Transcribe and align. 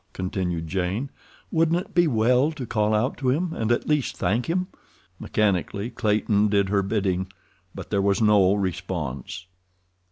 continued 0.13 0.67
Jane. 0.67 1.11
"Wouldn't 1.51 1.79
it 1.79 1.93
be 1.93 2.07
well 2.07 2.51
to 2.53 2.65
call 2.65 2.95
out 2.95 3.17
to 3.17 3.29
him, 3.29 3.53
and 3.53 3.71
at 3.71 3.87
least 3.87 4.17
thank 4.17 4.47
him?" 4.49 4.65
Mechanically 5.19 5.91
Clayton 5.91 6.47
did 6.47 6.69
her 6.69 6.81
bidding, 6.81 7.31
but 7.75 7.91
there 7.91 8.01
was 8.01 8.19
no 8.19 8.55
response. 8.55 9.45